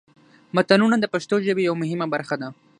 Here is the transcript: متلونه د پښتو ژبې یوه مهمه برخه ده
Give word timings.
متلونه 0.55 0.95
د 0.99 1.05
پښتو 1.13 1.35
ژبې 1.45 1.61
یوه 1.67 1.79
مهمه 1.81 2.05
برخه 2.13 2.35
ده 2.41 2.49